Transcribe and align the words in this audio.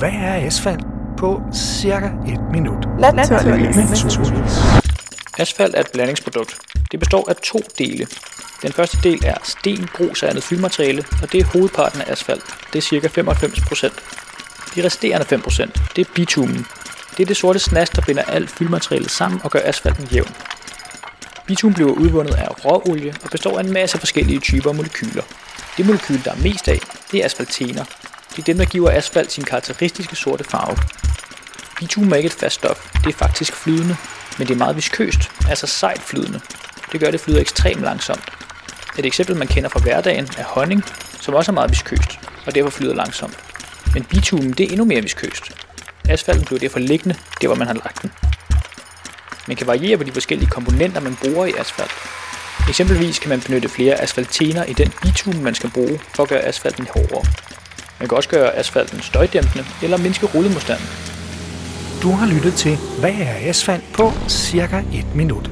hvad 0.00 0.12
er 0.12 0.46
asfalt 0.46 0.80
på 1.18 1.42
cirka 1.54 2.06
et 2.06 2.40
minut. 2.52 2.88
Naturligvis. 2.98 3.76
Naturligvis. 3.76 4.58
Asfalt 5.38 5.74
er 5.74 5.80
et 5.80 5.90
blandingsprodukt. 5.92 6.58
Det 6.90 6.98
består 6.98 7.28
af 7.28 7.36
to 7.36 7.60
dele. 7.78 8.06
Den 8.62 8.72
første 8.72 8.98
del 9.02 9.18
er 9.24 9.34
sten, 9.42 9.88
grus 9.92 10.22
og 10.22 10.28
andet 10.28 10.44
fyldmateriale, 10.44 11.04
og 11.22 11.32
det 11.32 11.40
er 11.40 11.44
hovedparten 11.44 12.00
af 12.00 12.12
asfalt. 12.12 12.42
Det 12.72 12.78
er 12.78 13.00
ca. 13.00 13.20
95%. 13.20 14.74
De 14.74 14.84
resterende 14.84 15.26
5%, 15.36 15.70
det 15.96 16.06
er 16.06 16.10
bitumen. 16.14 16.66
Det 17.16 17.22
er 17.22 17.26
det 17.26 17.36
sorte 17.36 17.58
snas, 17.58 17.90
der 17.90 18.02
binder 18.02 18.22
alt 18.22 18.50
fyldmaterialet 18.50 19.10
sammen 19.10 19.40
og 19.44 19.50
gør 19.50 19.60
asfalten 19.64 20.04
jævn. 20.04 20.34
Bitumen 21.46 21.74
bliver 21.74 21.92
udvundet 21.92 22.34
af 22.34 22.64
råolie 22.64 23.14
og 23.24 23.30
består 23.30 23.58
af 23.58 23.62
en 23.62 23.72
masse 23.72 23.98
forskellige 23.98 24.40
typer 24.40 24.72
molekyler. 24.72 25.22
Det 25.76 25.86
molekyl, 25.86 26.24
der 26.24 26.30
er 26.30 26.42
mest 26.42 26.68
af, 26.68 26.80
det 27.12 27.20
er 27.20 27.24
asfaltener. 27.24 27.84
Det 28.30 28.38
er 28.38 28.42
dem, 28.42 28.58
der 28.58 28.64
giver 28.64 28.90
asfalt 28.90 29.32
sin 29.32 29.44
karakteristiske 29.44 30.16
sorte 30.16 30.44
farve. 30.44 30.76
Bitumen 31.78 32.12
er 32.12 32.16
ikke 32.16 32.26
et 32.26 32.32
fast 32.32 32.54
stof, 32.54 32.90
det 33.04 33.14
er 33.14 33.18
faktisk 33.18 33.54
flydende, 33.54 33.96
men 34.38 34.48
det 34.48 34.54
er 34.54 34.58
meget 34.58 34.76
viskøst, 34.76 35.30
altså 35.48 35.66
sejt 35.66 36.02
flydende. 36.02 36.40
Det 36.92 37.00
gør, 37.00 37.06
at 37.06 37.12
det 37.12 37.20
flyder 37.20 37.40
ekstremt 37.40 37.80
langsomt. 37.80 38.24
Et 38.98 39.06
eksempel, 39.06 39.36
man 39.36 39.48
kender 39.48 39.68
fra 39.68 39.80
hverdagen, 39.80 40.28
er 40.38 40.44
honning, 40.44 40.84
som 41.20 41.34
også 41.34 41.52
er 41.52 41.54
meget 41.54 41.70
viskøst, 41.70 42.18
og 42.46 42.54
derfor 42.54 42.70
flyder 42.70 42.94
langsomt. 42.94 43.38
Men 43.94 44.04
bitumen, 44.04 44.52
det 44.52 44.66
er 44.66 44.70
endnu 44.70 44.84
mere 44.84 45.02
viskøst. 45.02 45.52
Asfalten 46.08 46.44
bliver 46.44 46.58
derfor 46.58 46.78
liggende, 46.78 47.16
der 47.40 47.46
hvor 47.46 47.56
man 47.56 47.66
har 47.66 47.74
lagt 47.74 48.02
den. 48.02 48.12
Man 49.48 49.56
kan 49.56 49.66
variere 49.66 49.96
på 49.96 50.04
de 50.04 50.12
forskellige 50.12 50.50
komponenter, 50.50 51.00
man 51.00 51.16
bruger 51.16 51.46
i 51.46 51.52
asfalt. 51.58 51.92
Eksempelvis 52.68 53.18
kan 53.18 53.28
man 53.28 53.40
benytte 53.40 53.68
flere 53.68 54.00
asfaltener 54.00 54.64
i 54.64 54.72
den 54.72 54.92
bitumen, 55.02 55.44
man 55.44 55.54
skal 55.54 55.70
bruge 55.70 56.00
for 56.14 56.22
at 56.22 56.28
gøre 56.28 56.40
asfalten 56.40 56.88
hårdere. 56.94 57.24
Man 58.00 58.08
kan 58.08 58.16
også 58.16 58.28
gøre 58.28 58.56
asfalten 58.56 59.00
støjdæmpende 59.00 59.64
eller 59.82 59.98
mindske 59.98 60.26
rullemodstanden. 60.26 60.86
Du 62.02 62.10
har 62.10 62.26
lyttet 62.34 62.54
til, 62.54 62.78
hvad 63.00 63.10
er 63.10 63.48
asfalt 63.48 63.84
på 63.92 64.12
cirka 64.28 64.78
et 64.78 65.14
minut. 65.14 65.50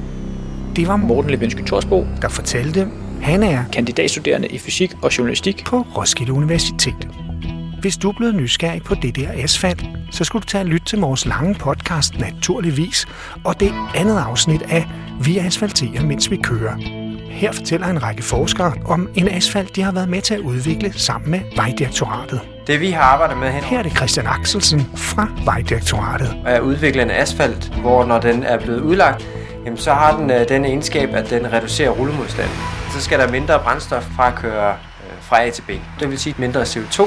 Det 0.75 0.87
var 0.87 0.95
Morten, 0.95 1.31
Levinsky 1.31 1.63
Torsbo, 1.65 2.07
der 2.21 2.29
fortalte, 2.29 2.87
han 3.21 3.43
er 3.43 3.63
kandidatstuderende 3.73 4.47
i 4.47 4.57
fysik 4.57 4.91
og 5.01 5.17
journalistik, 5.17 5.65
på 5.65 5.81
Roskilde 5.97 6.33
Universitet. 6.33 7.07
Hvis 7.81 7.97
du 7.97 8.09
er 8.09 8.13
blevet 8.13 8.35
nysgerrig 8.35 8.83
på 8.83 8.95
det 8.95 9.15
der 9.15 9.29
asfalt, 9.43 9.85
så 10.11 10.23
skulle 10.23 10.41
du 10.41 10.47
tage 10.47 10.61
og 10.61 10.67
lytte 10.67 10.85
til 10.85 10.99
vores 10.99 11.25
lange 11.25 11.55
podcast 11.55 12.19
naturligvis, 12.19 13.05
og 13.43 13.59
det 13.59 13.71
andet 13.95 14.17
afsnit 14.17 14.61
af 14.61 14.85
Vi 15.23 15.37
asfalterer, 15.37 16.03
mens 16.03 16.31
vi 16.31 16.37
kører. 16.37 16.98
Her 17.39 17.51
fortæller 17.51 17.87
en 17.87 18.03
række 18.03 18.23
forskere 18.23 18.73
om 18.85 19.09
en 19.15 19.27
asfalt, 19.27 19.75
de 19.75 19.81
har 19.81 19.91
været 19.91 20.09
med 20.09 20.21
til 20.21 20.33
at 20.33 20.39
udvikle 20.39 20.93
sammen 20.93 21.31
med 21.31 21.39
Vejdirektoratet. 21.55 22.41
Det 22.67 22.79
vi 22.79 22.89
har 22.91 23.01
arbejdet 23.01 23.37
med 23.37 23.51
hen 23.51 23.63
Her 23.63 23.79
er 23.79 23.83
det 23.83 23.97
Christian 23.97 24.27
Axelsen 24.27 24.79
fra 24.95 25.27
Vejdirektoratet. 25.45 26.35
er 26.45 26.55
at 26.55 26.61
udvikle 26.61 27.01
en 27.01 27.11
asfalt, 27.11 27.75
hvor 27.81 28.05
når 28.05 28.19
den 28.19 28.43
er 28.43 28.59
blevet 28.59 28.81
udlagt, 28.81 29.27
jamen, 29.65 29.77
så 29.77 29.93
har 29.93 30.17
den 30.17 30.31
øh, 30.31 30.49
den 30.49 30.65
egenskab, 30.65 31.09
at 31.13 31.29
den 31.29 31.53
reducerer 31.53 31.89
rullemodstanden. 31.89 32.55
Så 32.93 33.01
skal 33.01 33.19
der 33.19 33.31
mindre 33.31 33.59
brændstof 33.59 34.03
fra 34.03 34.27
at 34.27 34.35
køre 34.35 34.69
øh, 34.69 35.21
fra 35.21 35.43
A 35.43 35.49
til 35.49 35.61
B. 35.61 35.69
Det 35.99 36.09
vil 36.09 36.19
sige 36.19 36.35
mindre 36.37 36.61
CO2 36.61 37.03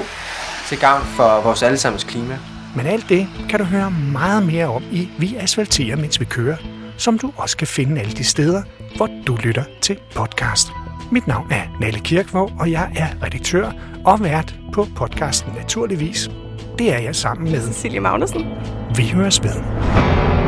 til 0.68 0.78
gavn 0.78 1.02
for 1.02 1.40
vores 1.44 1.62
allesammens 1.62 2.04
klima. 2.04 2.38
Men 2.76 2.86
alt 2.86 3.08
det 3.08 3.28
kan 3.50 3.58
du 3.58 3.64
høre 3.64 3.90
meget 4.12 4.46
mere 4.46 4.66
om 4.66 4.82
i 4.90 5.08
Vi 5.18 5.36
asfalterer, 5.36 5.96
mens 5.96 6.20
vi 6.20 6.24
kører, 6.24 6.56
som 7.02 7.18
du 7.18 7.32
også 7.36 7.56
kan 7.56 7.66
finde 7.66 8.00
alle 8.00 8.12
de 8.12 8.24
steder, 8.24 8.62
hvor 8.96 9.08
du 9.26 9.36
lytter 9.36 9.64
til 9.80 9.98
podcast. 10.14 10.68
Mit 11.12 11.26
navn 11.26 11.52
er 11.52 11.62
Nalle 11.80 12.00
Kirkvåg, 12.00 12.52
og 12.60 12.70
jeg 12.70 12.92
er 12.96 13.24
redaktør 13.24 13.72
og 14.04 14.22
vært 14.22 14.54
på 14.72 14.86
podcasten 14.96 15.52
Naturligvis. 15.52 16.30
Det 16.78 16.94
er 16.94 16.98
jeg 16.98 17.16
sammen 17.16 17.50
med 17.50 17.60
Cecilie 17.60 18.00
Magnussen. 18.00 18.46
Vi 18.96 19.08
høres 19.08 19.42
ved. 19.42 20.41